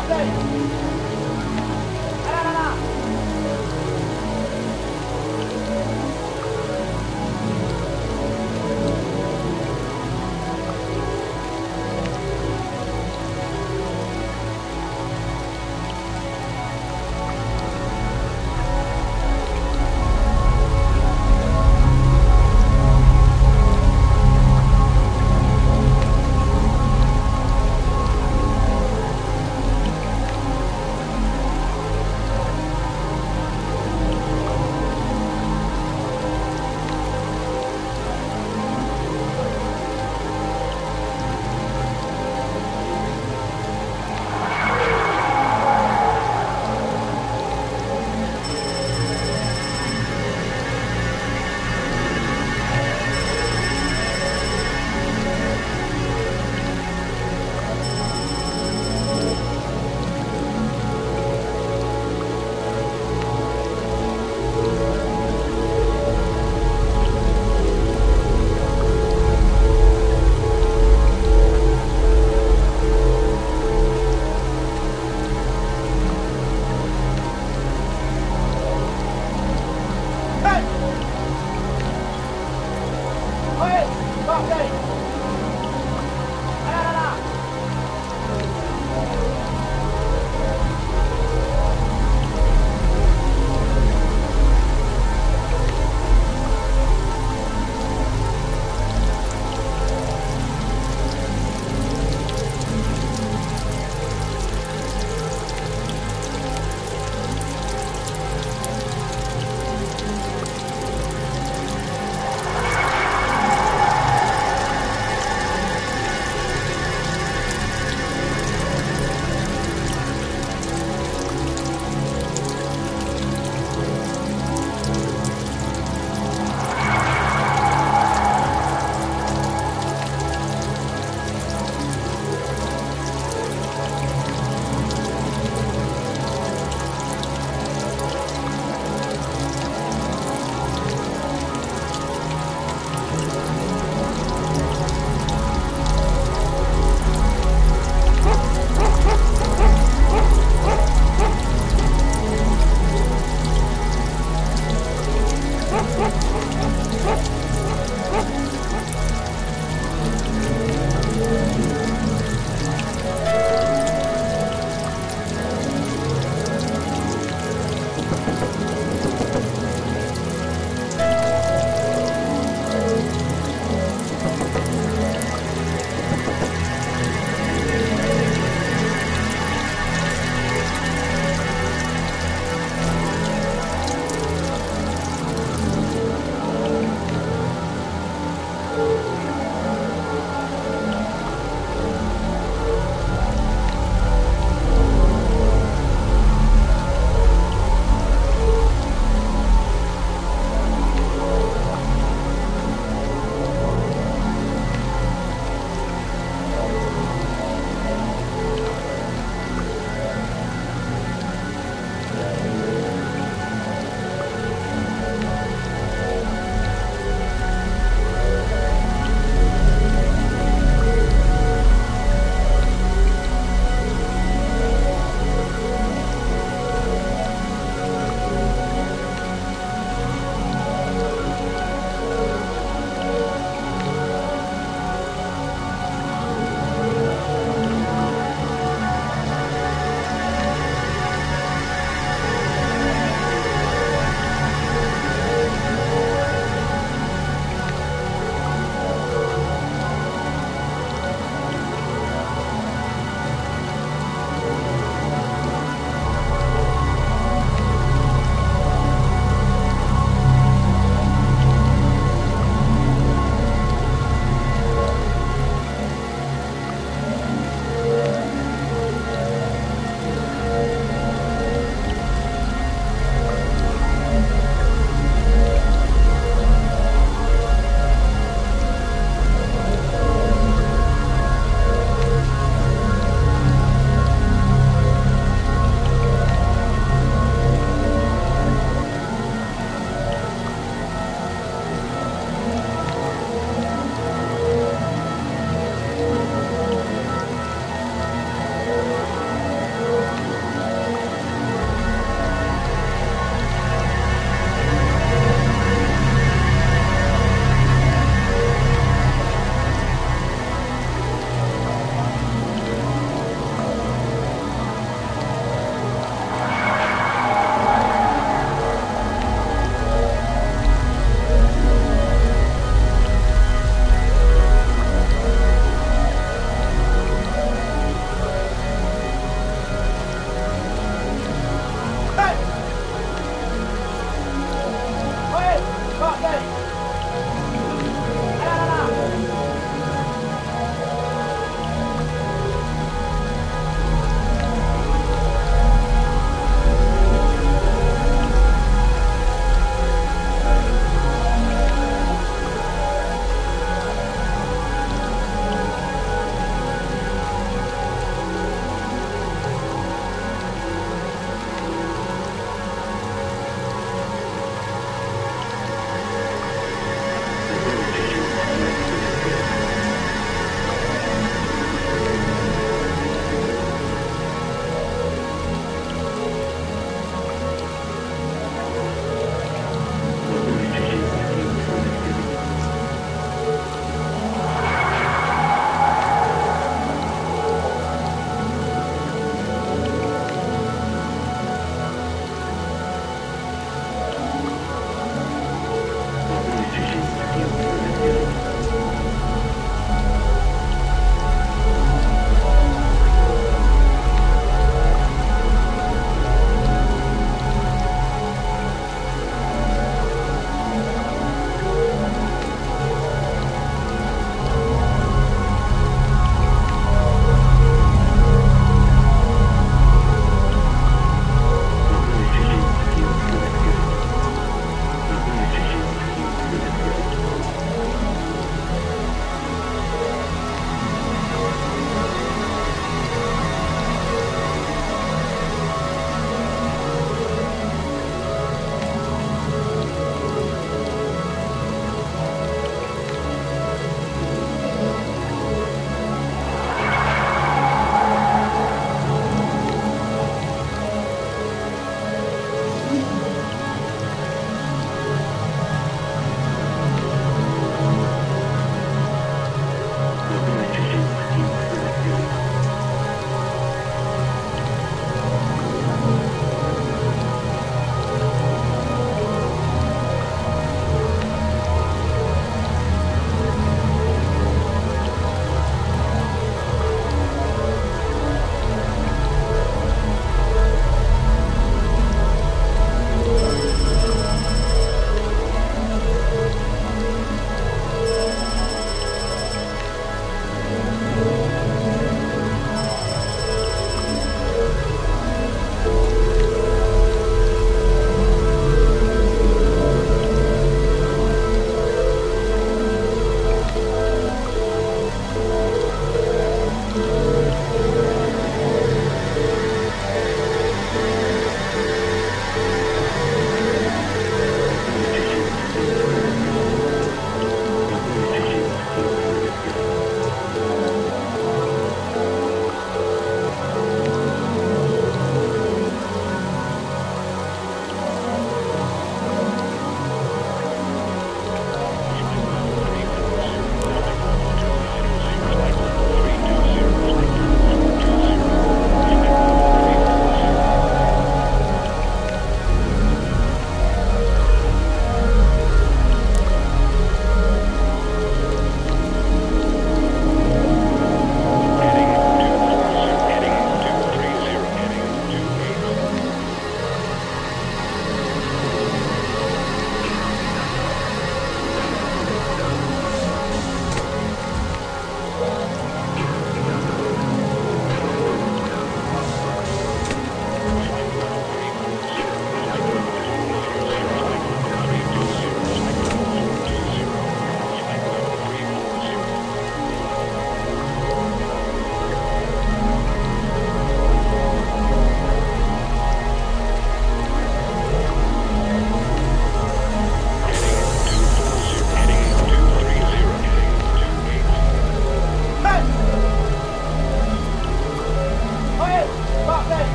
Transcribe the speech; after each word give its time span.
Amém. 0.00 0.99